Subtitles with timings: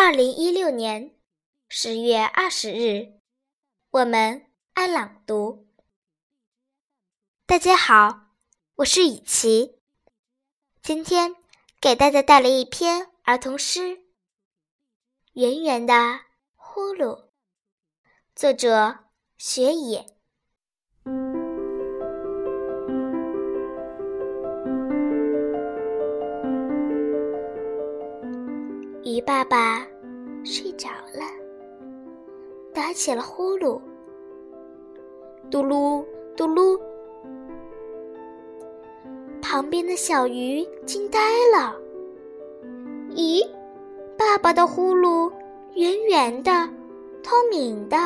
[0.00, 1.16] 二零一六年
[1.68, 3.18] 十月二十日，
[3.90, 5.66] 我们爱朗读。
[7.46, 8.28] 大家好，
[8.76, 9.80] 我是雨琪，
[10.80, 11.34] 今天
[11.80, 13.80] 给大家带来一篇儿童诗
[15.32, 16.20] 《圆圆的
[16.54, 17.24] 呼噜》，
[18.36, 19.00] 作者
[19.36, 20.06] 雪野。
[29.08, 29.86] 鱼爸爸
[30.44, 31.24] 睡着了，
[32.74, 33.80] 打起了呼噜，
[35.50, 36.04] 嘟噜
[36.36, 36.78] 嘟噜。
[39.40, 41.18] 旁边的小鱼惊呆
[41.56, 41.74] 了。
[43.12, 43.42] 咦，
[44.18, 45.32] 爸爸的呼噜
[45.72, 46.68] 圆圆的、
[47.22, 47.96] 透明的，